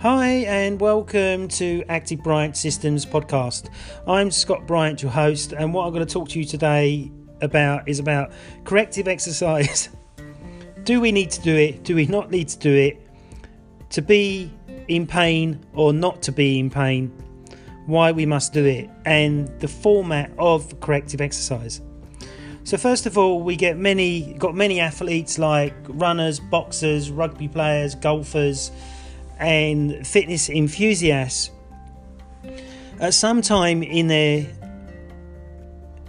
Hi, 0.00 0.28
and 0.46 0.80
welcome 0.80 1.46
to 1.48 1.84
Active 1.90 2.22
Bryant 2.22 2.56
Systems 2.56 3.04
podcast. 3.04 3.68
I'm 4.06 4.30
Scott 4.30 4.66
Bryant, 4.66 5.02
your 5.02 5.10
host, 5.10 5.52
and 5.52 5.74
what 5.74 5.84
I'm 5.84 5.92
going 5.92 6.06
to 6.06 6.10
talk 6.10 6.30
to 6.30 6.38
you 6.38 6.46
today 6.46 7.12
about 7.42 7.86
is 7.86 7.98
about 7.98 8.32
corrective 8.64 9.08
exercise. 9.08 9.90
do 10.84 11.02
we 11.02 11.12
need 11.12 11.30
to 11.32 11.42
do 11.42 11.54
it? 11.54 11.84
Do 11.84 11.94
we 11.94 12.06
not 12.06 12.30
need 12.30 12.48
to 12.48 12.58
do 12.58 12.74
it? 12.74 13.06
To 13.90 14.00
be 14.00 14.50
in 14.88 15.06
pain 15.06 15.62
or 15.74 15.92
not 15.92 16.22
to 16.22 16.32
be 16.32 16.58
in 16.58 16.70
pain? 16.70 17.08
Why 17.84 18.10
we 18.10 18.24
must 18.24 18.54
do 18.54 18.64
it, 18.64 18.88
and 19.04 19.48
the 19.60 19.68
format 19.68 20.32
of 20.38 20.80
corrective 20.80 21.20
exercise. 21.20 21.82
So 22.64 22.78
first 22.78 23.04
of 23.04 23.18
all, 23.18 23.42
we 23.42 23.54
get 23.54 23.76
many 23.76 24.32
got 24.38 24.54
many 24.54 24.80
athletes 24.80 25.38
like 25.38 25.74
runners, 25.88 26.40
boxers, 26.40 27.10
rugby 27.10 27.48
players, 27.48 27.94
golfers, 27.96 28.70
and 29.40 30.06
fitness 30.06 30.48
enthusiasts. 30.48 31.50
At 33.00 33.14
some 33.14 33.40
time 33.40 33.82
in 33.82 34.08
their 34.08 34.46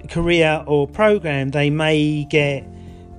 career 0.09 0.63
or 0.67 0.88
program, 0.88 1.49
they 1.49 1.70
may 1.70 2.26
get 2.26 2.66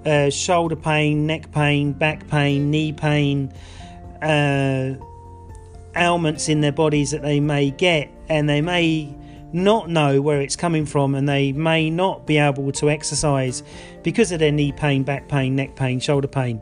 uh, 0.05 0.31
shoulder 0.31 0.77
pain, 0.77 1.27
neck 1.27 1.51
pain, 1.53 1.93
back 1.93 2.29
pain, 2.29 2.71
knee 2.71 2.93
pain, 2.93 3.53
uh, 4.21 4.95
ailments 5.97 6.49
in 6.49 6.61
their 6.61 6.73
bodies 6.73 7.11
that 7.13 7.23
they 7.23 7.41
may 7.41 7.71
get, 7.71 8.11
and 8.29 8.49
they 8.49 8.61
may 8.61 9.15
not 9.53 9.89
know 9.89 10.21
where 10.21 10.41
it's 10.41 10.57
coming 10.57 10.87
from 10.87 11.15
and 11.15 11.29
they 11.29 11.53
may 11.53 11.91
not 11.91 12.27
be 12.27 12.39
able 12.39 12.73
to 12.73 12.89
exercise 12.89 13.63
because 14.03 14.33
of 14.33 14.39
their 14.39 14.53
knee 14.53 14.73
pain, 14.73 15.03
back 15.03 15.29
pain, 15.29 15.55
neck 15.55 15.77
pain, 15.77 16.01
shoulder 16.01 16.29
pain. 16.29 16.61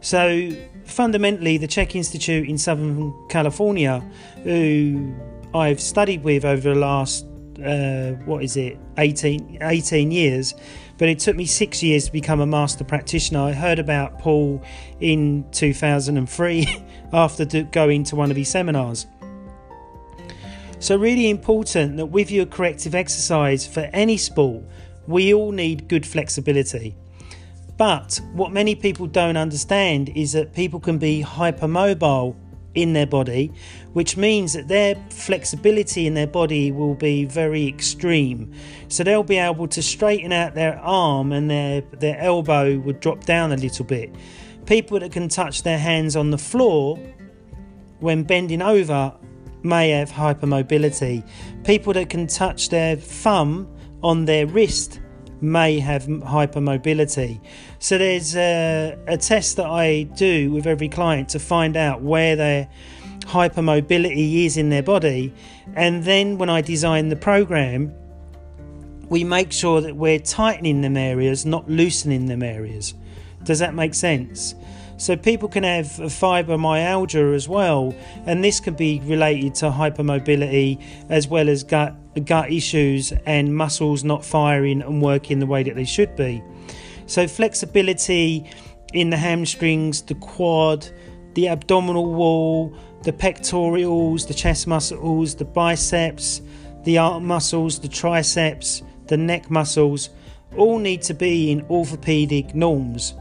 So, 0.00 0.50
fundamentally, 0.84 1.58
the 1.58 1.66
CHEK 1.66 1.96
Institute 1.96 2.48
in 2.48 2.58
Southern 2.58 3.12
California, 3.28 4.00
who 4.42 5.14
I've 5.54 5.80
studied 5.80 6.24
with 6.24 6.44
over 6.44 6.74
the 6.74 6.78
last, 6.78 7.26
uh, 7.64 8.12
what 8.24 8.42
is 8.42 8.56
it, 8.56 8.78
18, 8.98 9.58
18 9.60 10.10
years, 10.10 10.54
but 10.98 11.08
it 11.08 11.18
took 11.18 11.36
me 11.36 11.46
six 11.46 11.82
years 11.82 12.06
to 12.06 12.12
become 12.12 12.40
a 12.40 12.46
master 12.46 12.84
practitioner. 12.84 13.40
I 13.40 13.52
heard 13.52 13.78
about 13.78 14.18
Paul 14.18 14.62
in 15.00 15.44
2003 15.50 16.66
after 17.12 17.44
going 17.64 18.04
to 18.04 18.16
one 18.16 18.30
of 18.30 18.36
his 18.36 18.48
seminars. 18.48 19.06
So, 20.78 20.96
really 20.96 21.30
important 21.30 21.96
that 21.96 22.06
with 22.06 22.30
your 22.30 22.46
corrective 22.46 22.94
exercise 22.94 23.66
for 23.66 23.88
any 23.92 24.16
sport, 24.16 24.64
we 25.06 25.32
all 25.32 25.50
need 25.50 25.88
good 25.88 26.06
flexibility. 26.06 26.94
But 27.76 28.20
what 28.32 28.52
many 28.52 28.74
people 28.74 29.06
don't 29.06 29.36
understand 29.36 30.10
is 30.10 30.32
that 30.32 30.52
people 30.52 30.78
can 30.78 30.98
be 30.98 31.22
hypermobile 31.22 32.36
in 32.74 32.92
their 32.92 33.06
body, 33.06 33.52
which 33.92 34.16
means 34.16 34.52
that 34.52 34.68
their 34.68 34.96
flexibility 35.10 36.06
in 36.06 36.14
their 36.14 36.26
body 36.26 36.72
will 36.72 36.94
be 36.94 37.24
very 37.24 37.66
extreme. 37.66 38.52
So 38.88 39.04
they'll 39.04 39.22
be 39.22 39.38
able 39.38 39.68
to 39.68 39.82
straighten 39.82 40.32
out 40.32 40.54
their 40.54 40.78
arm 40.80 41.32
and 41.32 41.50
their, 41.50 41.82
their 41.98 42.18
elbow 42.18 42.78
would 42.78 43.00
drop 43.00 43.24
down 43.24 43.52
a 43.52 43.56
little 43.56 43.84
bit. 43.84 44.14
People 44.66 44.98
that 45.00 45.12
can 45.12 45.28
touch 45.28 45.62
their 45.62 45.78
hands 45.78 46.16
on 46.16 46.30
the 46.30 46.38
floor 46.38 46.98
when 48.00 48.22
bending 48.24 48.62
over 48.62 49.14
may 49.62 49.90
have 49.90 50.10
hypermobility. 50.10 51.26
People 51.64 51.92
that 51.94 52.10
can 52.10 52.26
touch 52.26 52.68
their 52.68 52.96
thumb 52.96 53.68
on 54.02 54.24
their 54.24 54.46
wrist 54.46 55.00
may 55.44 55.78
have 55.78 56.04
hypermobility. 56.04 57.40
So 57.78 57.98
there's 57.98 58.34
a, 58.36 58.98
a, 59.06 59.16
test 59.16 59.56
that 59.56 59.66
I 59.66 60.04
do 60.04 60.50
with 60.50 60.66
every 60.66 60.88
client 60.88 61.28
to 61.30 61.38
find 61.38 61.76
out 61.76 62.02
where 62.02 62.34
their 62.36 62.68
hypermobility 63.20 64.44
is 64.44 64.56
in 64.56 64.70
their 64.70 64.82
body. 64.82 65.32
And 65.74 66.04
then 66.04 66.38
when 66.38 66.50
I 66.50 66.60
design 66.60 67.08
the 67.08 67.16
program, 67.16 67.94
we 69.08 69.24
make 69.24 69.52
sure 69.52 69.80
that 69.80 69.96
we're 69.96 70.18
tightening 70.18 70.80
them 70.80 70.96
areas, 70.96 71.44
not 71.44 71.68
loosening 71.68 72.26
them 72.26 72.42
areas. 72.42 72.94
Does 73.44 73.58
that 73.58 73.74
make 73.74 73.94
sense? 73.94 74.54
So 74.96 75.16
people 75.16 75.48
can 75.48 75.64
have 75.64 75.86
fibromyalgia 75.86 77.34
as 77.34 77.48
well, 77.48 77.94
and 78.26 78.42
this 78.42 78.60
can 78.60 78.74
be 78.74 79.00
related 79.00 79.54
to 79.56 79.66
hypermobility 79.66 80.82
as 81.10 81.26
well 81.28 81.48
as 81.48 81.64
gut 81.64 81.94
gut 82.20 82.50
issues 82.50 83.12
and 83.26 83.54
muscles 83.54 84.04
not 84.04 84.24
firing 84.24 84.82
and 84.82 85.02
working 85.02 85.38
the 85.38 85.46
way 85.46 85.62
that 85.62 85.74
they 85.74 85.84
should 85.84 86.14
be. 86.16 86.42
So 87.06 87.28
flexibility 87.28 88.50
in 88.92 89.10
the 89.10 89.16
hamstrings, 89.16 90.02
the 90.02 90.14
quad, 90.14 90.88
the 91.34 91.48
abdominal 91.48 92.12
wall, 92.14 92.74
the 93.02 93.12
pectorals, 93.12 94.26
the 94.26 94.34
chest 94.34 94.66
muscles, 94.66 95.34
the 95.34 95.44
biceps, 95.44 96.40
the 96.84 96.98
arm 96.98 97.26
muscles, 97.26 97.78
the 97.78 97.88
triceps, 97.88 98.82
the 99.06 99.16
neck 99.16 99.50
muscles 99.50 100.10
all 100.56 100.78
need 100.78 101.02
to 101.02 101.14
be 101.14 101.50
in 101.50 101.62
orthopedic 101.68 102.54
norms. 102.54 103.14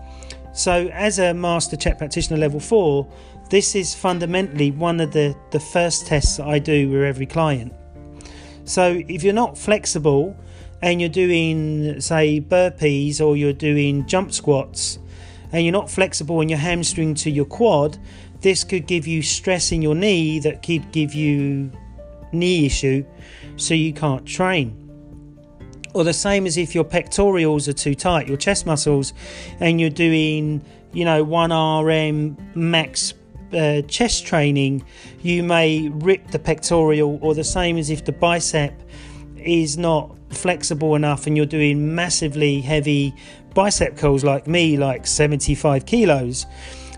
So, 0.54 0.88
as 0.94 1.18
a 1.18 1.34
Master 1.34 1.76
CHEK 1.76 1.98
Practitioner 1.98 2.38
Level 2.38 2.60
4, 2.60 3.08
this 3.50 3.76
is 3.76 3.96
fundamentally 3.96 4.72
one 4.72 5.00
of 5.00 5.12
the, 5.12 5.36
the 5.52 5.60
first 5.60 6.06
tests 6.06 6.38
that 6.38 6.48
I 6.48 6.60
do 6.60 6.90
with 6.90 7.02
every 7.02 7.26
client. 7.26 7.74
So, 8.66 9.02
if 9.08 9.24
you're 9.24 9.34
not 9.34 9.58
flexible 9.58 10.38
and 10.82 11.00
you're 11.00 11.10
doing, 11.10 12.00
say, 12.00 12.40
burpees 12.42 13.20
or 13.20 13.36
you're 13.36 13.54
doing 13.54 14.06
jump 14.06 14.32
squats 14.32 15.00
and 15.52 15.64
you're 15.64 15.74
not 15.74 15.90
flexible 15.90 16.42
in 16.42 16.50
your 16.50 16.60
hamstring 16.60 17.14
to 17.16 17.30
your 17.30 17.46
quad, 17.46 17.98
this 18.42 18.64
could 18.64 18.88
give 18.88 19.08
you 19.08 19.22
stress 19.22 19.72
in 19.72 19.82
your 19.82 19.96
knee 19.96 20.40
that 20.40 20.64
could 20.64 20.92
give 20.92 21.14
you 21.14 21.72
knee 22.32 22.66
issue 22.66 23.06
so 23.56 23.74
you 23.74 23.94
can't 23.94 24.26
train. 24.26 24.80
Or 25.94 26.04
the 26.04 26.14
same 26.14 26.46
as 26.46 26.58
if 26.58 26.74
your 26.74 26.84
pectorals 26.84 27.68
are 27.68 27.74
too 27.74 27.96
tight, 27.96 28.28
your 28.28 28.38
chest 28.38 28.66
muscles, 28.66 29.14
and 29.60 29.80
you're 29.80 29.92
doing, 29.92 30.64
you 30.92 31.06
know, 31.06 31.24
1RM 31.24 32.56
max 32.56 33.14
uh, 33.56 33.82
chest 33.84 34.26
training, 34.26 34.84
you 35.22 35.44
may 35.44 35.90
rip 35.90 36.32
the 36.32 36.40
pectoral, 36.40 37.20
or 37.22 37.34
the 37.34 37.44
same 37.44 37.78
as 37.78 37.90
if 37.90 38.06
the 38.06 38.12
bicep 38.12 38.74
is 39.38 39.78
not 39.78 40.16
flexible 40.30 40.96
enough 40.96 41.28
and 41.28 41.38
you're 41.38 41.46
doing 41.46 41.94
massively 41.94 42.62
heavy 42.62 43.14
bicep 43.54 43.98
curls 43.98 44.24
like 44.24 44.48
me, 44.48 44.78
like 44.78 45.06
75 45.06 45.86
kilos, 45.86 46.46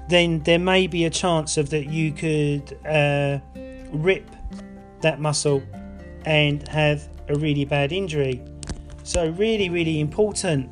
then 0.09 0.39
there 0.41 0.59
may 0.59 0.87
be 0.87 1.05
a 1.05 1.09
chance 1.09 1.57
of 1.57 1.69
that 1.69 1.87
you 1.87 2.11
could 2.11 2.77
uh, 2.85 3.39
rip 3.91 4.29
that 5.01 5.19
muscle 5.19 5.61
and 6.25 6.67
have 6.67 7.07
a 7.29 7.35
really 7.35 7.65
bad 7.65 7.91
injury. 7.91 8.41
So, 9.03 9.29
really, 9.31 9.69
really 9.69 9.99
important 9.99 10.69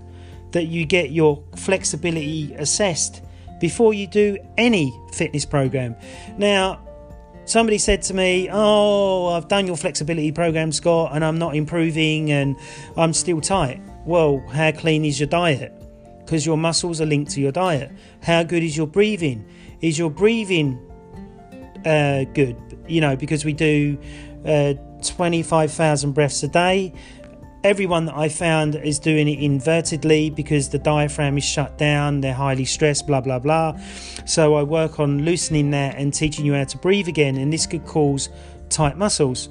that 0.51 0.65
you 0.65 0.85
get 0.85 1.11
your 1.11 1.43
flexibility 1.55 2.53
assessed 2.55 3.21
before 3.63 3.93
you 3.93 4.05
do 4.05 4.37
any 4.57 4.93
fitness 5.13 5.45
program. 5.45 5.95
Now, 6.37 6.85
somebody 7.45 7.77
said 7.77 8.01
to 8.01 8.13
me, 8.13 8.49
Oh, 8.51 9.27
I've 9.27 9.47
done 9.47 9.67
your 9.67 9.77
flexibility 9.77 10.33
program, 10.33 10.73
Scott, 10.73 11.15
and 11.15 11.23
I'm 11.23 11.39
not 11.39 11.55
improving 11.55 12.29
and 12.29 12.57
I'm 12.97 13.13
still 13.13 13.39
tight. 13.39 13.81
Well, 14.05 14.45
how 14.51 14.73
clean 14.73 15.05
is 15.05 15.17
your 15.17 15.29
diet? 15.29 15.71
Because 16.19 16.45
your 16.45 16.57
muscles 16.57 16.99
are 16.99 17.05
linked 17.05 17.31
to 17.35 17.39
your 17.39 17.53
diet. 17.53 17.89
How 18.21 18.43
good 18.43 18.63
is 18.63 18.75
your 18.75 18.85
breathing? 18.85 19.45
Is 19.79 19.97
your 19.97 20.09
breathing 20.09 20.77
uh, 21.85 22.25
good? 22.33 22.57
You 22.85 22.99
know, 22.99 23.15
because 23.15 23.45
we 23.45 23.53
do 23.53 23.97
uh, 24.45 24.73
25,000 25.03 26.11
breaths 26.11 26.43
a 26.43 26.49
day 26.49 26.93
everyone 27.63 28.05
that 28.05 28.15
I 28.15 28.29
found 28.29 28.75
is 28.75 28.99
doing 28.99 29.27
it 29.27 29.39
invertedly 29.39 30.33
because 30.33 30.69
the 30.69 30.79
diaphragm 30.79 31.37
is 31.37 31.43
shut 31.43 31.77
down, 31.77 32.21
they're 32.21 32.33
highly 32.33 32.65
stressed, 32.65 33.07
blah 33.07 33.21
blah 33.21 33.39
blah. 33.39 33.77
So 34.25 34.55
I 34.55 34.63
work 34.63 34.99
on 34.99 35.23
loosening 35.23 35.71
that 35.71 35.95
and 35.95 36.13
teaching 36.13 36.45
you 36.45 36.53
how 36.53 36.65
to 36.65 36.77
breathe 36.77 37.07
again, 37.07 37.37
and 37.37 37.51
this 37.51 37.65
could 37.65 37.85
cause 37.85 38.29
tight 38.69 38.97
muscles. 38.97 39.49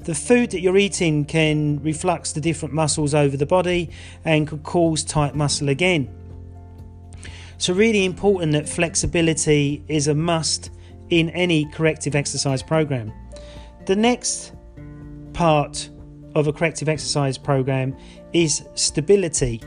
The 0.00 0.14
food 0.14 0.50
that 0.50 0.60
you're 0.60 0.76
eating 0.76 1.24
can 1.24 1.82
reflux 1.82 2.32
the 2.32 2.40
different 2.40 2.74
muscles 2.74 3.14
over 3.14 3.38
the 3.38 3.46
body 3.46 3.90
and 4.24 4.46
could 4.46 4.62
cause 4.62 5.02
tight 5.02 5.34
muscle 5.34 5.70
again. 5.70 6.14
So, 7.56 7.72
really 7.72 8.04
important 8.04 8.52
that 8.52 8.68
flexibility 8.68 9.82
is 9.88 10.08
a 10.08 10.14
must 10.14 10.70
in 11.08 11.30
any 11.30 11.64
corrective 11.70 12.14
exercise 12.14 12.62
program. 12.62 13.12
The 13.86 13.96
next 13.96 14.52
part 15.32 15.88
of 16.34 16.46
a 16.46 16.52
corrective 16.52 16.88
exercise 16.88 17.38
program 17.38 17.96
is 18.32 18.64
stability. 18.74 19.62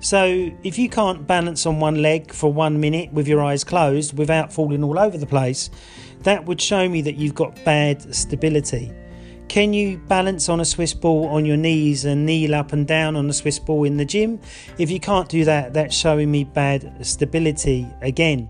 So, 0.00 0.50
if 0.64 0.78
you 0.78 0.88
can't 0.88 1.26
balance 1.26 1.64
on 1.64 1.78
one 1.78 2.02
leg 2.02 2.32
for 2.32 2.52
one 2.52 2.80
minute 2.80 3.12
with 3.12 3.28
your 3.28 3.40
eyes 3.40 3.62
closed 3.62 4.18
without 4.18 4.52
falling 4.52 4.82
all 4.82 4.98
over 4.98 5.16
the 5.16 5.26
place, 5.26 5.70
that 6.22 6.44
would 6.44 6.60
show 6.60 6.88
me 6.88 7.02
that 7.02 7.14
you've 7.14 7.34
got 7.34 7.64
bad 7.64 8.12
stability. 8.14 8.92
Can 9.52 9.72
you 9.72 9.98
balance 9.98 10.48
on 10.48 10.60
a 10.60 10.64
Swiss 10.64 10.94
ball 10.94 11.26
on 11.28 11.44
your 11.44 11.56
knees 11.56 12.04
and 12.04 12.24
kneel 12.24 12.54
up 12.54 12.72
and 12.72 12.86
down 12.86 13.16
on 13.16 13.28
a 13.28 13.32
Swiss 13.32 13.58
ball 13.58 13.84
in 13.84 13.96
the 13.96 14.04
gym? 14.04 14.40
If 14.78 14.90
you 14.90 14.98
can't 14.98 15.28
do 15.28 15.44
that, 15.44 15.74
that's 15.74 15.94
showing 15.94 16.30
me 16.30 16.44
bad 16.44 17.06
stability 17.06 17.86
again. 18.00 18.48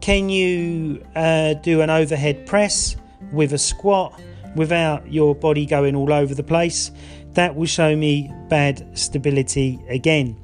Can 0.00 0.30
you 0.30 1.04
uh, 1.14 1.54
do 1.54 1.80
an 1.80 1.90
overhead 1.90 2.46
press 2.46 2.96
with 3.30 3.52
a 3.52 3.58
squat 3.58 4.18
without 4.54 5.10
your 5.10 5.34
body 5.34 5.66
going 5.66 5.94
all 5.94 6.12
over 6.12 6.34
the 6.34 6.42
place? 6.42 6.90
That 7.32 7.54
will 7.56 7.66
show 7.66 7.96
me 7.96 8.30
bad 8.48 8.98
stability 8.98 9.80
again. 9.88 10.36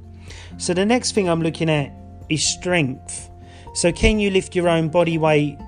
So 0.57 0.75
the 0.75 0.87
next 0.87 1.13
thing 1.13 1.29
I'm 1.29 1.43
looking 1.43 1.71
at 1.71 1.93
is 2.29 2.45
strength. 2.45 3.31
So 3.75 3.93
can 3.93 4.19
you 4.19 4.31
lift 4.31 4.57
your 4.57 4.69
own 4.69 4.89
body 4.89 5.19
weight 5.19 5.59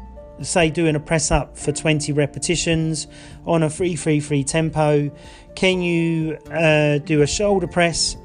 say 0.43 0.71
doing 0.71 0.97
a 0.97 1.01
press 1.01 1.31
up 1.31 1.57
for 1.57 1.73
20 1.73 2.13
repetitions 2.13 3.07
on 3.47 3.63
a 3.63 3.71
333 3.71 4.45
tempo 4.45 5.11
can 5.55 5.83
you 5.83 6.39
uh, 6.51 6.99
do 6.99 7.23
a 7.23 7.27
shoulder 7.27 7.67
press 7.67 8.17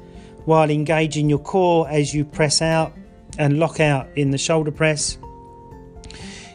while 0.44 0.70
engaging 0.70 1.28
your 1.28 1.38
core 1.38 1.88
as 1.90 2.14
you 2.14 2.24
press 2.24 2.62
out 2.62 2.92
and 3.38 3.58
lock 3.58 3.80
out 3.80 4.08
in 4.16 4.30
the 4.30 4.38
shoulder 4.38 4.70
press 4.70 5.18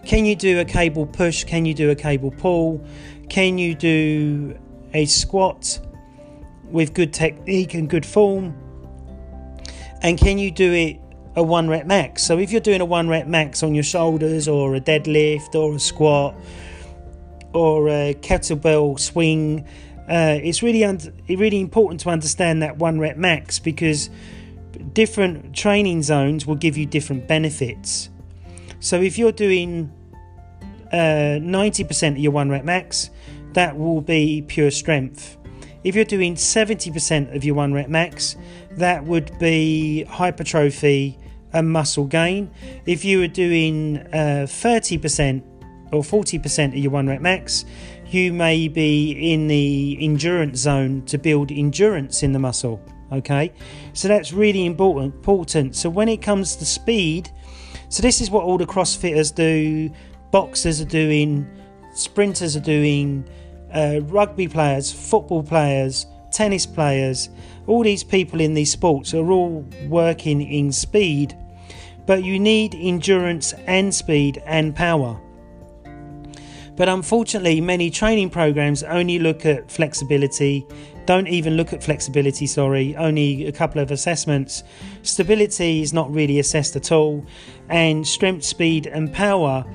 can 0.05 0.25
you 0.25 0.35
do 0.35 0.59
a 0.59 0.65
cable 0.65 1.05
push 1.05 1.43
can 1.43 1.65
you 1.65 1.73
do 1.73 1.91
a 1.91 1.95
cable 1.95 2.31
pull 2.31 2.83
can 3.31 3.57
you 3.57 3.74
do 3.74 4.60
a 4.94 5.06
squat 5.06 5.80
with 6.66 6.94
good 6.94 7.13
technique 7.13 7.74
and 7.74 7.89
good 7.89 8.06
form 8.06 8.54
and 10.01 10.18
can 10.18 10.38
you 10.38 10.51
do 10.51 10.74
it 10.74 11.00
a 11.38 11.42
one 11.42 11.69
rep 11.69 11.86
max. 11.86 12.24
So 12.24 12.38
if 12.39 12.51
you're 12.51 12.60
doing 12.60 12.81
a 12.81 12.86
one 12.86 13.07
rep 13.07 13.28
max 13.28 13.63
on 13.63 13.74
your 13.74 13.86
shoulders 13.86 14.50
or 14.50 14.75
a 14.75 14.81
deadlift 14.81 15.56
or 15.56 15.75
a 15.75 15.80
squat 15.80 16.36
or 17.54 17.88
a 17.88 18.13
kettlebell 18.16 19.00
swing, 19.00 19.66
uh, 20.10 20.38
it's 20.44 20.62
really 20.62 20.83
un- 20.83 21.00
really 21.30 21.62
important 21.62 22.01
to 22.01 22.10
understand 22.10 22.62
that 22.63 22.80
one 22.80 23.00
rep 23.00 23.16
max 23.16 23.60
because 23.60 24.10
different 24.92 25.56
training 25.56 26.01
zones 26.01 26.45
will 26.45 26.56
give 26.56 26.75
you 26.75 26.86
different 26.86 27.30
benefits. 27.30 28.10
So 28.81 29.01
if 29.01 29.18
you're 29.18 29.31
doing 29.31 29.94
90% 30.97 32.11
of 32.11 32.17
your 32.17 32.31
one 32.31 32.49
rep 32.49 32.63
max, 32.63 33.09
that 33.53 33.77
will 33.77 34.01
be 34.01 34.43
pure 34.47 34.71
strength. 34.71 35.38
If 35.83 35.95
you're 35.95 36.05
doing 36.05 36.35
70% 36.35 37.35
of 37.35 37.43
your 37.43 37.55
one 37.55 37.73
rep 37.73 37.89
max, 37.89 38.35
that 38.71 39.03
would 39.03 39.38
be 39.39 40.03
hypertrophy 40.03 41.17
and 41.53 41.71
muscle 41.71 42.05
gain. 42.05 42.51
If 42.85 43.03
you 43.03 43.19
were 43.19 43.27
doing 43.27 43.97
uh, 43.97 44.45
30% 44.47 45.43
or 45.91 46.01
40% 46.03 46.67
of 46.67 46.75
your 46.75 46.91
one 46.91 47.07
rep 47.07 47.21
max, 47.21 47.65
you 48.07 48.33
may 48.33 48.67
be 48.67 49.33
in 49.33 49.47
the 49.47 49.97
endurance 49.99 50.59
zone 50.59 51.03
to 51.05 51.17
build 51.17 51.51
endurance 51.51 52.23
in 52.23 52.33
the 52.33 52.39
muscle. 52.39 52.81
Okay, 53.11 53.51
so 53.94 54.07
that's 54.07 54.31
really. 54.31 54.65
Important. 54.65 55.75
So 55.75 55.89
when 55.89 56.07
it 56.07 56.21
comes 56.21 56.55
to 56.57 56.65
speed, 56.65 57.29
so 57.89 58.01
this 58.01 58.21
is 58.21 58.31
what 58.31 58.44
all 58.44 58.57
the 58.57 58.65
CrossFitters 58.65 59.35
do, 59.35 59.91
boxers 60.31 60.81
are 60.81 60.86
doing, 60.86 61.48
sprinters 61.94 62.56
are 62.56 62.62
doing, 62.62 63.28
uh, 63.74 64.00
rugby 64.04 64.48
players, 64.48 64.92
football 64.92 65.44
players, 65.44 66.06
tennis 66.31 66.66
players, 66.66 67.30
all 67.68 67.83
these 67.83 68.04
people 68.04 68.42
in 68.42 68.54
these 68.54 68.72
sports 68.72 69.13
are 69.13 69.31
all 69.31 69.66
working 69.88 70.42
in 70.42 70.72
speed 70.72 71.36
but 72.06 72.24
you 72.24 72.39
need 72.39 72.75
endurance 72.75 73.54
and 73.68 73.94
speed 73.94 74.42
and 74.45 74.75
power. 74.75 75.19
But 76.75 76.89
unfortunately, 76.89 77.62
many 77.62 77.89
training 77.89 78.31
programs 78.31 78.81
only 78.83 79.19
look 79.19 79.45
at 79.45 79.69
flexibility, 79.69 80.66
don't 81.06 81.28
even 81.28 81.57
look 81.57 81.74
at 81.74 81.83
flexibility, 81.83 82.48
sorry, 82.48 82.95
only 82.95 83.45
a 83.45 83.51
couple 83.51 83.81
of 83.81 83.92
assessments. 83.92 84.63
Stability 85.04 85.81
is 85.81 85.94
not 85.94 86.12
really 86.12 86.39
assessed 86.39 86.75
at 86.75 86.92
all, 86.92 87.25
and 87.69 88.07
strength, 88.07 88.44
speed, 88.44 88.88
and 88.88 89.13
power. 89.13 89.66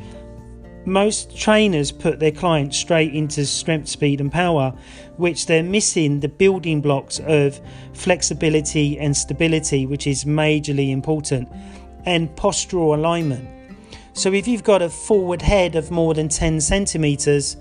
Most 0.87 1.37
trainers 1.37 1.91
put 1.91 2.21
their 2.21 2.31
clients 2.31 2.77
straight 2.77 3.13
into 3.13 3.45
strength, 3.45 3.89
speed, 3.89 4.21
and 4.21 4.31
power, 4.31 4.73
which 5.17 5.47
they're 5.47 5.65
missing 5.65 6.21
the 6.21 6.29
building 6.29 6.81
blocks 6.81 7.19
of 7.27 7.61
flexibility 7.93 8.97
and 8.97 9.17
stability, 9.17 9.85
which 9.85 10.07
is 10.07 10.25
majorly 10.25 10.91
important 10.91 11.49
and 12.05 12.29
postural 12.37 12.95
alignment. 12.95 13.49
So 14.13 14.33
if 14.33 14.47
you've 14.47 14.63
got 14.63 14.81
a 14.81 14.89
forward 14.89 15.43
head 15.43 15.75
of 15.75 15.91
more 15.91 16.15
than 16.15 16.29
10 16.29 16.61
centimeters, 16.61 17.57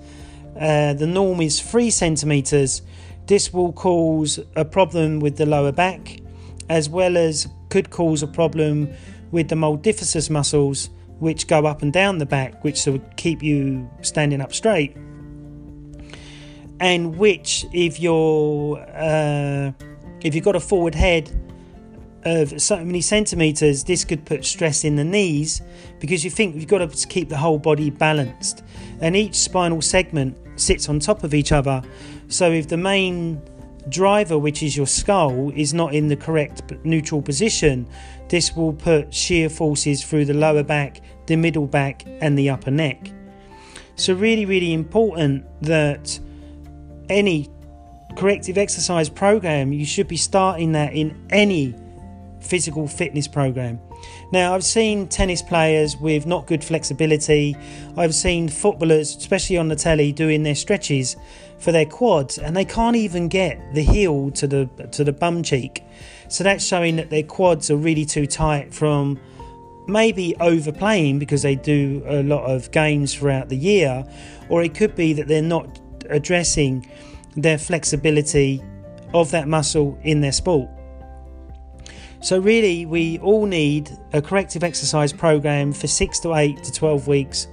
uh, 0.58 0.94
the 0.94 1.08
norm 1.08 1.40
is 1.40 1.60
3 1.60 1.90
centimeters. 1.90 2.80
This 3.26 3.52
will 3.52 3.72
cause 3.72 4.38
a 4.54 4.64
problem 4.64 5.18
with 5.18 5.36
the 5.36 5.46
lower 5.46 5.72
back, 5.72 6.20
as 6.68 6.88
well 6.88 7.16
as 7.16 7.48
could 7.70 7.90
cause 7.90 8.22
a 8.22 8.28
problem 8.28 8.88
with 9.32 9.48
the 9.48 9.56
multifidus 9.56 10.30
muscles, 10.30 10.90
which 11.18 11.46
go 11.46 11.66
up 11.66 11.82
and 11.82 11.92
down 11.92 12.18
the 12.18 12.26
back, 12.26 12.62
which 12.62 12.84
will 12.86 13.00
keep 13.16 13.42
you 13.42 13.88
standing 14.02 14.40
up 14.40 14.52
straight. 14.52 14.96
And 16.78 17.16
which, 17.16 17.64
if 17.72 17.98
you're 18.00 18.78
uh, 18.78 19.72
if 20.22 20.34
you've 20.34 20.44
got 20.44 20.56
a 20.56 20.60
forward 20.60 20.94
head 20.94 21.30
of 22.24 22.60
so 22.60 22.84
many 22.84 23.00
centimeters, 23.00 23.84
this 23.84 24.04
could 24.04 24.24
put 24.26 24.44
stress 24.44 24.84
in 24.84 24.96
the 24.96 25.04
knees 25.04 25.62
because 26.00 26.24
you 26.24 26.30
think 26.30 26.56
you've 26.56 26.66
got 26.66 26.78
to 26.78 27.06
keep 27.06 27.28
the 27.28 27.36
whole 27.36 27.58
body 27.58 27.88
balanced. 27.88 28.62
And 29.00 29.16
each 29.16 29.36
spinal 29.36 29.80
segment 29.80 30.36
sits 30.56 30.88
on 30.88 30.98
top 30.98 31.22
of 31.22 31.34
each 31.34 31.52
other. 31.52 31.82
So 32.28 32.50
if 32.50 32.68
the 32.68 32.76
main 32.76 33.40
driver, 33.88 34.38
which 34.38 34.62
is 34.62 34.76
your 34.76 34.86
skull, 34.86 35.50
is 35.54 35.72
not 35.72 35.94
in 35.94 36.08
the 36.08 36.16
correct 36.16 36.62
neutral 36.84 37.22
position, 37.22 37.88
this 38.28 38.54
will 38.56 38.72
put 38.72 39.14
shear 39.14 39.48
forces 39.48 40.04
through 40.04 40.24
the 40.24 40.34
lower 40.34 40.62
back, 40.62 41.00
the 41.26 41.36
middle 41.36 41.66
back, 41.66 42.04
and 42.20 42.38
the 42.38 42.50
upper 42.50 42.70
neck. 42.70 43.12
So, 43.94 44.14
really, 44.14 44.44
really 44.44 44.72
important 44.72 45.44
that 45.62 46.18
any 47.08 47.48
corrective 48.16 48.58
exercise 48.58 49.08
program, 49.08 49.72
you 49.72 49.84
should 49.84 50.08
be 50.08 50.16
starting 50.16 50.72
that 50.72 50.94
in 50.94 51.16
any 51.30 51.74
physical 52.40 52.86
fitness 52.88 53.28
program. 53.28 53.80
Now, 54.32 54.54
I've 54.54 54.64
seen 54.64 55.06
tennis 55.08 55.40
players 55.40 55.96
with 55.96 56.26
not 56.26 56.46
good 56.46 56.64
flexibility. 56.64 57.56
I've 57.96 58.14
seen 58.14 58.48
footballers, 58.48 59.14
especially 59.16 59.56
on 59.56 59.68
the 59.68 59.76
telly, 59.76 60.12
doing 60.12 60.42
their 60.42 60.54
stretches 60.54 61.16
for 61.58 61.72
their 61.72 61.86
quads, 61.86 62.38
and 62.38 62.56
they 62.56 62.64
can't 62.64 62.96
even 62.96 63.28
get 63.28 63.74
the 63.74 63.82
heel 63.82 64.30
to 64.32 64.46
the 64.46 64.66
to 64.92 65.04
the 65.04 65.12
bum 65.12 65.42
cheek. 65.42 65.82
So 66.28 66.44
that's 66.44 66.64
showing 66.64 66.96
that 66.96 67.10
their 67.10 67.22
quads 67.22 67.70
are 67.70 67.76
really 67.76 68.04
too 68.04 68.26
tight 68.26 68.74
from 68.74 69.18
maybe 69.86 70.34
overplaying 70.40 71.18
because 71.18 71.42
they 71.42 71.54
do 71.54 72.02
a 72.06 72.22
lot 72.22 72.44
of 72.44 72.70
games 72.72 73.14
throughout 73.14 73.48
the 73.48 73.56
year, 73.56 74.04
or 74.48 74.62
it 74.62 74.74
could 74.74 74.96
be 74.96 75.12
that 75.12 75.28
they're 75.28 75.42
not 75.42 75.80
addressing 76.10 76.86
their 77.36 77.58
flexibility 77.58 78.62
of 79.14 79.30
that 79.30 79.46
muscle 79.46 79.98
in 80.02 80.20
their 80.20 80.32
sport. 80.32 80.68
So, 82.26 82.40
really, 82.40 82.86
we 82.86 83.20
all 83.20 83.46
need 83.46 83.88
a 84.12 84.20
corrective 84.20 84.64
exercise 84.64 85.12
program 85.12 85.72
for 85.72 85.86
six 85.86 86.18
to 86.18 86.34
eight 86.34 86.60
to 86.64 86.72
12 86.72 87.06
weeks 87.06 87.46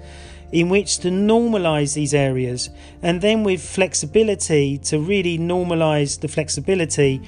in 0.51 0.67
which 0.67 0.97
to 1.01 1.09
normalize 1.09 1.93
these 1.93 2.15
areas. 2.15 2.71
And 3.03 3.21
then, 3.21 3.43
with 3.43 3.61
flexibility, 3.61 4.79
to 4.79 4.97
really 4.97 5.37
normalize 5.37 6.19
the 6.19 6.27
flexibility, 6.27 7.21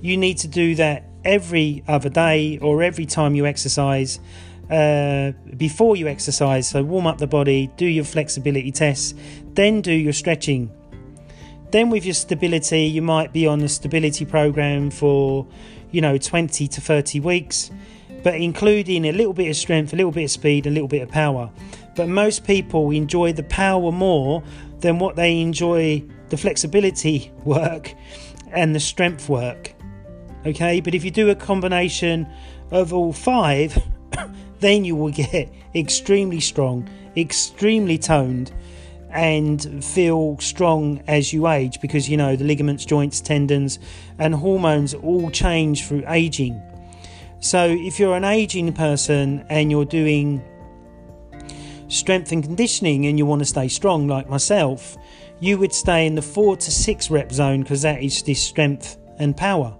you 0.00 0.16
need 0.16 0.38
to 0.38 0.46
do 0.46 0.76
that 0.76 1.02
every 1.24 1.82
other 1.88 2.08
day 2.08 2.58
or 2.58 2.84
every 2.84 3.06
time 3.06 3.34
you 3.34 3.46
exercise. 3.46 4.20
Uh, 4.70 5.32
before 5.56 5.96
you 5.96 6.06
exercise, 6.06 6.68
so 6.68 6.84
warm 6.84 7.08
up 7.08 7.18
the 7.18 7.26
body, 7.26 7.68
do 7.76 7.84
your 7.84 8.04
flexibility 8.04 8.70
tests, 8.70 9.12
then 9.54 9.80
do 9.80 9.92
your 9.92 10.12
stretching. 10.12 10.70
Then, 11.72 11.90
with 11.90 12.04
your 12.04 12.14
stability, 12.14 12.82
you 12.82 13.02
might 13.02 13.32
be 13.32 13.44
on 13.48 13.60
a 13.62 13.68
stability 13.68 14.24
program 14.24 14.92
for 14.92 15.48
you 15.92 16.00
know 16.00 16.18
20 16.18 16.66
to 16.66 16.80
30 16.80 17.20
weeks 17.20 17.70
but 18.22 18.34
including 18.34 19.04
a 19.04 19.12
little 19.12 19.32
bit 19.32 19.48
of 19.48 19.56
strength 19.56 19.92
a 19.92 19.96
little 19.96 20.12
bit 20.12 20.24
of 20.24 20.30
speed 20.30 20.66
a 20.66 20.70
little 20.70 20.88
bit 20.88 21.02
of 21.02 21.08
power. 21.08 21.50
But 21.94 22.08
most 22.08 22.44
people 22.44 22.90
enjoy 22.90 23.32
the 23.32 23.42
power 23.42 23.92
more 23.92 24.42
than 24.80 24.98
what 24.98 25.14
they 25.14 25.40
enjoy 25.40 26.02
the 26.30 26.36
flexibility 26.36 27.30
work 27.44 27.94
and 28.50 28.74
the 28.74 28.80
strength 28.80 29.28
work. 29.28 29.74
Okay 30.46 30.80
but 30.80 30.94
if 30.94 31.04
you 31.04 31.10
do 31.10 31.30
a 31.30 31.34
combination 31.34 32.26
of 32.70 32.92
all 32.92 33.12
five 33.12 33.80
then 34.60 34.84
you 34.84 34.96
will 34.96 35.12
get 35.12 35.52
extremely 35.74 36.40
strong 36.40 36.88
extremely 37.16 37.98
toned 37.98 38.52
and 39.12 39.84
feel 39.84 40.38
strong 40.38 41.02
as 41.06 41.32
you 41.32 41.48
age 41.48 41.80
because 41.80 42.08
you 42.08 42.16
know 42.16 42.36
the 42.36 42.44
ligaments, 42.44 42.84
joints, 42.84 43.20
tendons, 43.20 43.78
and 44.18 44.34
hormones 44.34 44.94
all 44.94 45.30
change 45.30 45.86
through 45.86 46.04
aging. 46.08 46.60
So, 47.40 47.66
if 47.68 47.98
you're 47.98 48.16
an 48.16 48.24
aging 48.24 48.72
person 48.72 49.44
and 49.48 49.70
you're 49.70 49.84
doing 49.84 50.42
strength 51.88 52.32
and 52.32 52.42
conditioning 52.42 53.06
and 53.06 53.18
you 53.18 53.26
want 53.26 53.40
to 53.40 53.44
stay 53.44 53.68
strong, 53.68 54.08
like 54.08 54.28
myself, 54.28 54.96
you 55.40 55.58
would 55.58 55.72
stay 55.72 56.06
in 56.06 56.14
the 56.14 56.22
four 56.22 56.56
to 56.56 56.70
six 56.70 57.10
rep 57.10 57.32
zone 57.32 57.62
because 57.62 57.82
that 57.82 58.02
is 58.02 58.22
the 58.22 58.34
strength 58.34 58.96
and 59.18 59.36
power. 59.36 59.76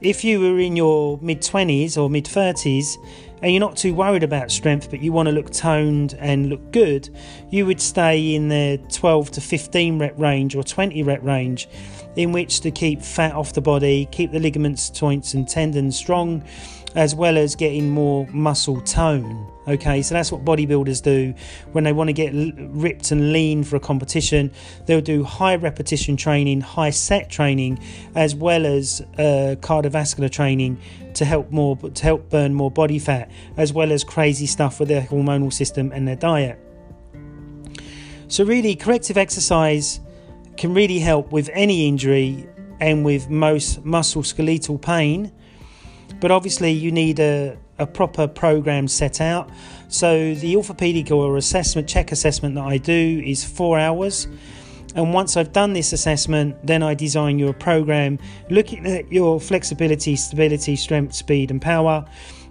If 0.00 0.22
you 0.22 0.40
were 0.40 0.60
in 0.60 0.76
your 0.76 1.18
mid 1.20 1.42
20s 1.42 1.98
or 1.98 2.08
mid 2.08 2.24
30s 2.24 2.96
and 3.42 3.52
you're 3.52 3.60
not 3.60 3.76
too 3.76 3.94
worried 3.94 4.22
about 4.22 4.50
strength, 4.50 4.90
but 4.90 5.00
you 5.00 5.12
want 5.12 5.26
to 5.26 5.32
look 5.32 5.50
toned 5.50 6.14
and 6.18 6.48
look 6.48 6.70
good, 6.72 7.08
you 7.50 7.66
would 7.66 7.80
stay 7.80 8.34
in 8.34 8.48
the 8.48 8.80
12 8.92 9.30
to 9.32 9.40
15 9.40 9.98
rep 9.98 10.18
range 10.18 10.54
or 10.54 10.62
20 10.62 11.02
rep 11.02 11.22
range, 11.22 11.68
in 12.16 12.32
which 12.32 12.60
to 12.60 12.70
keep 12.70 13.02
fat 13.02 13.32
off 13.34 13.52
the 13.52 13.60
body, 13.60 14.08
keep 14.10 14.32
the 14.32 14.40
ligaments, 14.40 14.90
joints, 14.90 15.34
and 15.34 15.48
tendons 15.48 15.96
strong, 15.96 16.42
as 16.98 17.14
well 17.14 17.38
as 17.38 17.54
getting 17.54 17.88
more 17.88 18.26
muscle 18.32 18.80
tone. 18.80 19.48
Okay, 19.68 20.02
so 20.02 20.14
that's 20.14 20.32
what 20.32 20.44
bodybuilders 20.44 21.00
do 21.00 21.32
when 21.70 21.84
they 21.84 21.92
want 21.92 22.08
to 22.08 22.12
get 22.12 22.32
ripped 22.32 23.12
and 23.12 23.32
lean 23.32 23.62
for 23.62 23.76
a 23.76 23.80
competition. 23.80 24.50
They'll 24.86 25.00
do 25.00 25.22
high 25.22 25.54
repetition 25.54 26.16
training, 26.16 26.60
high 26.60 26.90
set 26.90 27.30
training, 27.30 27.78
as 28.16 28.34
well 28.34 28.66
as 28.66 29.00
uh, 29.16 29.54
cardiovascular 29.60 30.28
training 30.28 30.80
to 31.14 31.24
help 31.24 31.52
more 31.52 31.76
to 31.76 32.02
help 32.02 32.30
burn 32.30 32.52
more 32.52 32.70
body 32.70 32.98
fat, 32.98 33.30
as 33.56 33.72
well 33.72 33.92
as 33.92 34.02
crazy 34.02 34.46
stuff 34.46 34.80
with 34.80 34.88
their 34.88 35.02
hormonal 35.02 35.52
system 35.52 35.92
and 35.92 36.08
their 36.08 36.16
diet. 36.16 36.58
So 38.26 38.42
really, 38.42 38.74
corrective 38.74 39.16
exercise 39.16 40.00
can 40.56 40.74
really 40.74 40.98
help 40.98 41.30
with 41.30 41.48
any 41.52 41.86
injury 41.86 42.48
and 42.80 43.04
with 43.04 43.30
most 43.30 43.84
muscle 43.84 44.24
skeletal 44.24 44.78
pain. 44.78 45.30
But 46.20 46.30
obviously, 46.30 46.72
you 46.72 46.90
need 46.90 47.20
a 47.20 47.58
a 47.78 47.86
proper 47.86 48.26
program 48.26 48.88
set 48.88 49.20
out. 49.20 49.48
So 49.88 50.34
the 50.34 50.56
orthopedic 50.56 51.10
or 51.10 51.36
assessment 51.36 51.88
CHEK 51.88 52.12
assessment 52.12 52.56
that 52.56 52.64
I 52.64 52.78
do 52.78 53.22
is 53.24 53.44
four 53.44 53.78
hours. 53.78 54.26
And 54.94 55.14
once 55.14 55.36
I've 55.36 55.52
done 55.52 55.74
this 55.74 55.92
assessment, 55.92 56.56
then 56.66 56.82
I 56.82 56.94
design 56.94 57.38
your 57.38 57.52
program 57.52 58.18
looking 58.50 58.86
at 58.86 59.10
your 59.12 59.38
flexibility, 59.40 60.16
stability, 60.16 60.76
strength, 60.76 61.14
speed, 61.14 61.50
and 61.50 61.62
power. 61.62 62.04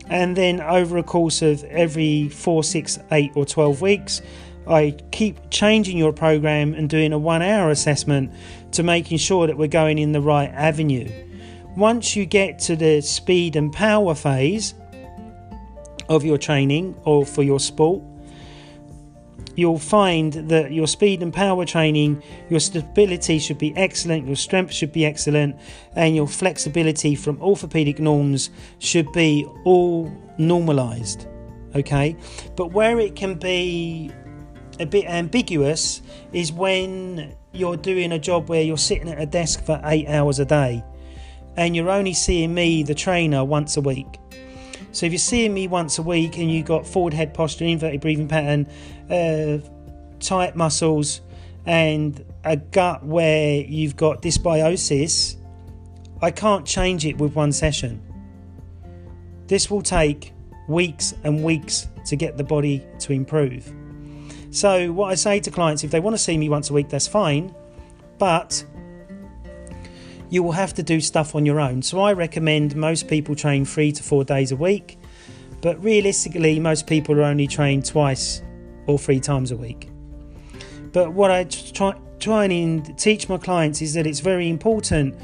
And 0.10 0.38
then 0.38 0.62
over 0.62 0.98
a 0.98 1.04
course 1.04 1.42
of 1.42 1.64
every 1.66 2.30
four, 2.30 2.64
six, 2.64 2.98
eight, 3.12 3.32
or 3.36 3.46
12 3.46 3.82
weeks, 3.82 4.22
I 4.66 4.96
keep 5.12 5.50
changing 5.50 5.98
your 5.98 6.14
program 6.14 6.74
and 6.74 6.90
doing 6.90 7.12
a 7.12 7.18
one 7.18 7.42
hour 7.42 7.70
assessment 7.70 8.32
to 8.72 8.84
making 8.84 9.18
sure 9.18 9.48
that 9.48 9.58
we're 9.58 9.68
going 9.68 9.98
in 9.98 10.12
the 10.14 10.22
right 10.22 10.50
avenue. 10.50 11.10
Once 11.78 12.16
you 12.16 12.26
get 12.26 12.60
to 12.60 12.76
the 12.76 13.00
speed 13.00 13.56
and 13.56 13.72
power 13.72 14.14
phase, 14.14 14.74
of 16.10 16.24
your 16.24 16.38
training 16.38 16.96
or 17.04 17.26
for 17.26 17.44
your 17.44 17.60
sport, 17.60 18.02
you'll 19.56 19.80
find 19.80 20.34
that 20.34 20.72
your 20.72 20.88
speed 20.88 21.22
and 21.22 21.34
power 21.34 21.66
training, 21.66 22.22
your 22.50 22.60
stability 22.60 23.40
should 23.40 23.58
be 23.58 23.76
excellent, 23.76 24.26
your 24.26 24.36
strength 24.36 24.74
should 24.74 24.92
be 24.92 25.06
excellent, 25.06 25.56
and 25.96 26.16
your 26.16 26.28
flexibility 26.28 27.16
from 27.16 27.42
orthopedic 27.42 28.00
norms 28.00 28.50
should 28.80 29.12
be 29.12 29.46
all 29.64 30.12
normalized. 30.38 31.28
Okay, 31.76 32.16
but 32.56 32.72
where 32.72 33.00
it 33.00 33.16
can 33.16 33.36
be 33.36 34.12
a 34.80 34.86
bit 34.86 35.06
ambiguous 35.06 36.02
is 36.34 36.52
when 36.52 37.36
you're 37.52 37.78
doing 37.78 38.12
a 38.12 38.20
job 38.20 38.50
where 38.50 38.62
you're 38.62 38.78
sitting 38.78 39.10
at 39.10 39.20
a 39.20 39.26
desk 39.26 39.64
for 39.64 39.82
eight 39.86 40.08
hours 40.08 40.40
a 40.40 40.46
day 40.46 40.84
and 41.58 41.76
you're 41.76 41.90
only 41.90 42.14
seeing 42.14 42.54
me, 42.54 42.84
the 42.84 42.96
trainer, 42.96 43.44
once 43.44 43.76
a 43.76 43.82
week 43.82 44.20
so 44.98 45.06
if 45.06 45.12
you're 45.12 45.20
seeing 45.20 45.54
me 45.54 45.68
once 45.68 46.00
a 46.00 46.02
week 46.02 46.40
and 46.40 46.50
you've 46.50 46.66
got 46.66 46.88
forward 46.88 47.14
head 47.14 47.34
posture, 47.34 47.66
inverted 47.66 48.02
breathing 48.02 48.28
pattern, 48.28 48.68
uh, 49.12 49.60
tight 50.20 50.56
muscles, 50.56 51.22
and 51.68 52.26
a 52.44 52.58
gut 52.58 53.06
where 53.06 53.62
you've 53.62 53.96
got 53.96 54.24
dysbiosis, 54.24 55.36
I 56.22 56.32
can't 56.32 56.66
change 56.66 57.06
it 57.06 57.20
with 57.20 57.36
one 57.36 57.52
session. 57.52 58.02
This 59.46 59.70
will 59.70 59.84
take 59.84 60.34
weeks 60.68 61.14
and 61.24 61.44
weeks 61.44 61.88
to 62.08 62.16
get 62.16 62.38
the 62.38 62.44
body 62.44 62.84
to 63.02 63.14
improve. 63.14 63.72
So, 64.50 64.92
what 64.92 65.12
I 65.12 65.16
say 65.16 65.40
to 65.42 65.52
clients, 65.52 65.84
if 65.84 65.92
they 65.92 66.00
want 66.00 66.16
to 66.16 66.22
see 66.22 66.40
me 66.40 66.50
once 66.50 66.72
a 66.72 66.74
week, 66.74 66.90
that's 66.90 67.08
fine, 67.08 67.54
but 68.18 68.66
you 70.30 70.44
will 70.44 70.52
have 70.52 70.74
to 70.76 70.84
do 70.84 71.00
stuff 71.00 71.36
on 71.36 71.46
your 71.46 71.60
own. 71.60 71.82
So 71.82 72.00
I 72.02 72.14
recommend 72.14 72.76
most 72.76 73.08
people 73.08 73.36
train 73.36 73.66
three 73.66 73.92
to 73.92 74.04
four 74.04 74.24
days 74.24 74.52
a 74.52 74.56
week, 74.56 74.98
but 75.62 75.82
realistically, 75.84 76.60
most 76.60 76.88
people 76.88 77.16
are 77.20 77.24
only 77.24 77.48
trained 77.48 77.86
twice 77.86 78.42
or 78.86 78.98
three 78.98 79.20
times 79.20 79.52
a 79.52 79.58
week. 79.58 79.90
But 80.92 81.14
what 81.14 81.32
I 81.32 81.44
try, 81.44 81.98
try 82.20 82.46
and 82.46 82.98
teach 82.98 83.30
my 83.30 83.38
clients 83.38 83.82
is 83.82 83.94
that 83.94 84.08
it's 84.08 84.20
very 84.20 84.50
important 84.50 85.16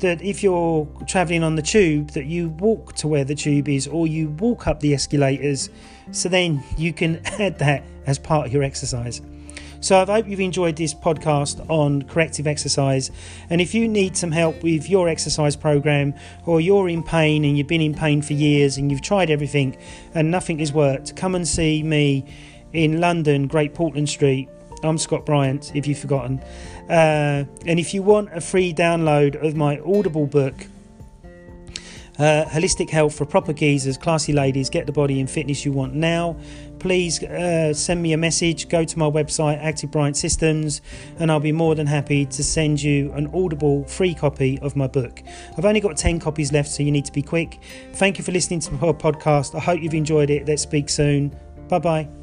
that 0.00 0.20
if 0.20 0.42
you're 0.42 0.86
traveling 1.06 1.44
on 1.44 1.54
the 1.54 1.62
tube 1.62 2.10
that 2.10 2.26
you 2.26 2.48
walk 2.48 2.94
to 2.94 3.06
where 3.06 3.24
the 3.24 3.36
tube 3.36 3.68
is 3.68 3.86
or 3.86 4.06
you 4.06 4.30
walk 4.30 4.66
up 4.66 4.80
the 4.80 4.92
escalators 4.92 5.70
so 6.10 6.28
then 6.28 6.62
you 6.76 6.92
can 6.92 7.24
add 7.40 7.58
that 7.60 7.84
as 8.06 8.18
part 8.18 8.46
of 8.46 8.52
your 8.52 8.64
exercise 8.64 9.22
so 9.82 10.00
I 10.00 10.06
hope 10.06 10.28
you've 10.28 10.38
enjoyed 10.38 10.76
this 10.76 10.94
podcast 10.94 11.68
on 11.68 12.02
corrective 12.02 12.46
exercise. 12.46 13.10
And 13.50 13.60
if 13.60 13.74
you 13.74 13.88
need 13.88 14.16
some 14.16 14.30
help 14.30 14.62
with 14.62 14.88
your 14.88 15.08
exercise 15.08 15.56
program 15.56 16.14
or 16.46 16.60
you're 16.60 16.88
in 16.88 17.02
pain 17.02 17.44
and 17.44 17.58
you've 17.58 17.66
been 17.66 17.80
in 17.80 17.92
pain 17.92 18.22
for 18.22 18.32
years 18.32 18.76
and 18.76 18.92
you've 18.92 19.02
tried 19.02 19.28
everything 19.28 19.76
and 20.14 20.30
nothing 20.30 20.60
has 20.60 20.72
worked, 20.72 21.16
come 21.16 21.34
and 21.34 21.48
see 21.48 21.82
me 21.82 22.24
in 22.72 23.00
London, 23.00 23.48
Great 23.48 23.74
Portland 23.74 24.08
Street. 24.08 24.48
I'm 24.84 24.98
Scott 24.98 25.26
Bryant, 25.26 25.74
if 25.74 25.88
you've 25.88 25.98
forgotten. 25.98 26.38
Uh, 26.88 27.44
and 27.66 27.80
if 27.80 27.92
you 27.92 28.04
want 28.04 28.32
a 28.32 28.40
free 28.40 28.72
download 28.72 29.34
of 29.44 29.56
my 29.56 29.80
Audible 29.80 30.26
book, 30.26 30.54
uh, 32.18 32.44
holistic 32.48 32.90
health 32.90 33.14
for 33.14 33.24
proper 33.24 33.52
geezers, 33.52 33.96
classy 33.96 34.32
ladies, 34.32 34.68
get 34.68 34.86
the 34.86 34.92
body 34.92 35.20
and 35.20 35.30
fitness 35.30 35.64
you 35.64 35.72
want 35.72 35.94
now. 35.94 36.36
Please 36.78 37.22
uh, 37.22 37.72
send 37.72 38.02
me 38.02 38.12
a 38.12 38.16
message. 38.16 38.68
Go 38.68 38.84
to 38.84 38.98
my 38.98 39.06
website, 39.08 39.62
Active 39.62 39.90
Bryant 39.90 40.16
Systems, 40.16 40.82
and 41.18 41.30
I'll 41.30 41.40
be 41.40 41.52
more 41.52 41.74
than 41.74 41.86
happy 41.86 42.26
to 42.26 42.42
send 42.42 42.82
you 42.82 43.12
an 43.12 43.28
audible 43.28 43.84
free 43.84 44.14
copy 44.14 44.58
of 44.60 44.74
my 44.74 44.88
book. 44.88 45.22
I've 45.56 45.64
only 45.64 45.80
got 45.80 45.96
10 45.96 46.20
copies 46.20 46.52
left, 46.52 46.68
so 46.68 46.82
you 46.82 46.90
need 46.90 47.04
to 47.04 47.12
be 47.12 47.22
quick. 47.22 47.60
Thank 47.94 48.18
you 48.18 48.24
for 48.24 48.32
listening 48.32 48.60
to 48.60 48.72
my 48.72 48.92
podcast. 48.92 49.54
I 49.54 49.60
hope 49.60 49.80
you've 49.80 49.94
enjoyed 49.94 50.30
it. 50.30 50.46
Let's 50.46 50.62
speak 50.62 50.88
soon. 50.88 51.36
Bye 51.68 51.78
bye. 51.78 52.21